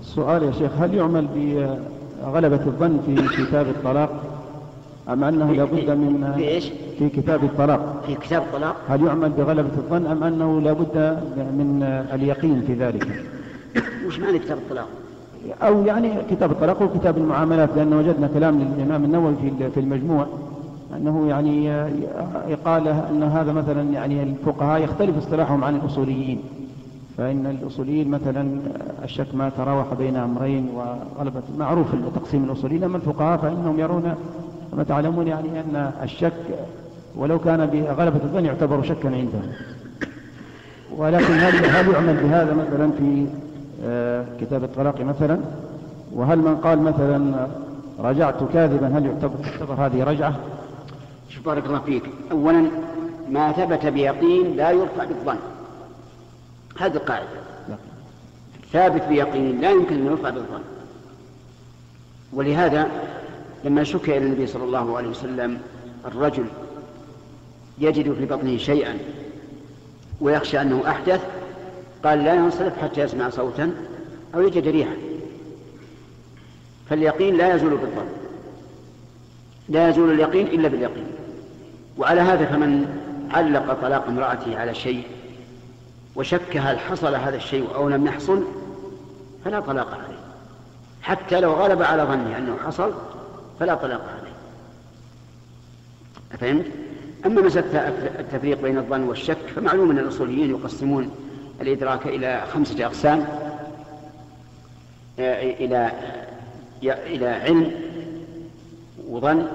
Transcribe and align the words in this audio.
السؤال 0.00 0.42
يا 0.42 0.52
شيخ 0.52 0.70
هل 0.80 0.94
يعمل 0.94 1.26
بغلبة 1.34 2.66
الظن 2.66 2.98
في 3.06 3.44
كتاب 3.44 3.66
الطلاق؟ 3.66 4.10
أم 5.08 5.24
أنه 5.24 5.52
لابد 5.52 5.90
من 5.90 6.32
في 6.36 6.48
إيش؟ 6.48 6.70
في 6.98 7.08
كتاب 7.08 7.44
الطلاق؟ 7.44 8.02
في 8.06 8.14
كتاب 8.14 8.42
الطلاق؟ 8.42 8.76
هل 8.88 9.06
يعمل 9.06 9.28
بغلبة 9.28 9.70
الظن 9.76 10.06
أم 10.06 10.24
أنه 10.24 10.60
لابد 10.60 11.18
من 11.36 11.82
اليقين 12.12 12.62
في 12.66 12.74
ذلك؟ 12.74 13.24
وش 14.06 14.18
معنى 14.18 14.38
كتاب 14.38 14.58
الطلاق؟ 14.58 14.86
أو 15.62 15.82
يعني 15.84 16.12
كتاب 16.30 16.50
الطلاق 16.50 16.82
وكتاب 16.82 17.18
المعاملات 17.18 17.68
لأن 17.76 17.92
وجدنا 17.92 18.28
كلام 18.34 18.60
للإمام 18.60 19.04
النووي 19.04 19.34
في 19.42 19.70
في 19.70 19.80
المجموع 19.80 20.26
أنه 20.96 21.28
يعني 21.28 21.70
قال 22.64 22.88
أن 22.88 23.22
هذا 23.22 23.52
مثلا 23.52 23.82
يعني 23.82 24.22
الفقهاء 24.22 24.82
يختلف 24.82 25.16
اصطلاحهم 25.18 25.64
عن 25.64 25.76
الأصوليين. 25.76 26.40
فإن 27.18 27.46
الأصوليين 27.46 28.08
مثلا 28.08 28.60
الشك 29.04 29.34
ما 29.34 29.48
تراوح 29.48 29.94
بين 29.94 30.16
أمرين 30.16 30.68
وغلبة 30.74 31.42
معروف 31.58 31.86
تقسيم 32.14 32.44
الأصوليين 32.44 32.84
أما 32.84 32.96
الفقهاء 32.96 33.38
فإنهم 33.38 33.80
يرون 33.80 34.14
كما 34.72 34.84
تعلمون 34.84 35.26
يعني 35.26 35.60
أن 35.60 35.92
الشك 36.02 36.32
ولو 37.16 37.38
كان 37.38 37.66
بغلبة 37.66 38.20
الظن 38.24 38.44
يعتبر 38.44 38.82
شكا 38.82 39.08
عندهم. 39.08 39.52
ولكن 40.96 41.34
هل 41.34 41.66
هل 41.66 41.92
يعمل 41.92 42.16
بهذا 42.16 42.54
مثلا 42.54 42.90
في 42.90 43.26
آه، 43.84 44.24
كتاب 44.40 44.64
الطلاق 44.64 45.00
مثلا؟ 45.00 45.38
وهل 46.12 46.38
من 46.38 46.56
قال 46.56 46.82
مثلا 46.82 47.46
رجعت 47.98 48.44
كاذبا 48.52 48.98
هل 48.98 49.06
يعتبر 49.06 49.34
تعتبر 49.44 49.74
هذه 49.86 50.04
رجعة؟ 50.04 50.34
شوف 51.28 51.44
بارك 51.46 51.66
الله 51.66 51.78
فيك. 51.78 52.02
أولا 52.32 52.64
ما 53.30 53.52
ثبت 53.52 53.86
بيقين 53.86 54.56
لا 54.56 54.70
يرفع 54.70 55.04
بالظن. 55.04 55.38
هذه 56.78 56.96
القاعدة. 56.96 57.28
ثابت 58.72 59.02
بيقين 59.02 59.60
لا 59.60 59.70
يمكن 59.70 59.94
أن 59.94 60.06
يرفع 60.06 60.30
بالظن. 60.30 60.62
ولهذا 62.32 62.88
لما 63.64 63.84
شكي 63.84 64.16
إلى 64.16 64.26
النبي 64.26 64.46
صلى 64.46 64.64
الله 64.64 64.96
عليه 64.96 65.08
وسلم 65.08 65.60
الرجل 66.04 66.44
يجد 67.78 68.12
في 68.12 68.24
بطنه 68.24 68.56
شيئا 68.56 68.98
ويخشى 70.20 70.60
أنه 70.60 70.82
أحدث 70.88 71.24
قال 72.04 72.24
لا 72.24 72.34
ينصرف 72.34 72.78
حتى 72.82 73.00
يسمع 73.00 73.30
صوتا 73.30 73.74
أو 74.34 74.42
يجد 74.42 74.68
ريحا. 74.68 74.96
فاليقين 76.90 77.36
لا 77.36 77.54
يزول 77.54 77.70
بالظن. 77.70 78.08
لا 79.68 79.88
يزول 79.88 80.12
اليقين 80.12 80.46
إلا 80.46 80.68
باليقين. 80.68 81.06
وعلى 81.98 82.20
هذا 82.20 82.44
فمن 82.46 82.86
علق 83.30 83.72
طلاق 83.82 84.06
امرأته 84.06 84.58
على 84.58 84.74
شيء 84.74 85.02
وشك 86.18 86.56
هل 86.56 86.78
حصل 86.78 87.14
هذا 87.14 87.36
الشيء 87.36 87.74
أو 87.74 87.88
لم 87.88 88.06
يحصل 88.06 88.44
فلا 89.44 89.60
طلاق 89.60 89.94
عليه. 89.94 90.18
حتى 91.02 91.40
لو 91.40 91.52
غلب 91.52 91.82
على 91.82 92.02
ظنه 92.02 92.38
أنه 92.38 92.56
حصل 92.66 92.92
فلا 93.60 93.74
طلاق 93.74 94.00
عليه. 94.00 94.32
أفهمت؟ 96.32 96.66
أما 97.26 97.42
مسألة 97.42 97.88
التفريق 98.20 98.62
بين 98.62 98.78
الظن 98.78 99.02
والشك 99.02 99.36
فمعلوم 99.56 99.90
أن 99.90 99.98
الأصوليين 99.98 100.50
يقسمون 100.50 101.10
الإدراك 101.60 102.06
إلى 102.06 102.44
خمسة 102.54 102.86
أقسام. 102.86 103.28
إلى 105.18 105.92
إلى 106.82 107.28
علم 107.28 107.72
وظن 109.08 109.46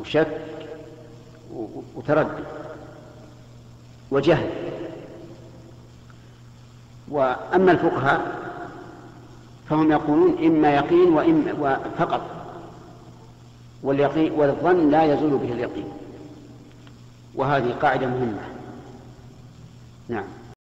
وشك 0.00 0.40
وتردد 1.96 2.44
وجهل. 4.10 4.50
وأما 7.10 7.72
الفقهاء 7.72 8.38
فهم 9.68 9.92
يقولون 9.92 10.44
إما 10.44 10.74
يقين 10.74 11.12
وإما 11.12 11.78
فقط. 11.98 12.20
واليقين 13.82 14.32
والظن 14.32 14.90
لا 14.90 15.04
يزول 15.04 15.30
به 15.30 15.52
اليقين. 15.52 15.88
وهذه 17.34 17.74
قاعدة 17.82 18.06
مهمة. 18.06 18.42
نعم. 20.08 20.24